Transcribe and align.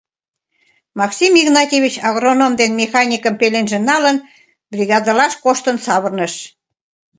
Максим 0.99 1.31
Игнатьевич, 1.41 1.95
агроном 2.09 2.53
ден 2.59 2.71
механикым 2.81 3.35
пеленже 3.41 3.79
налын, 3.89 4.17
бригадылаш 4.71 5.33
коштын 5.43 5.77
савырныш. 5.85 6.33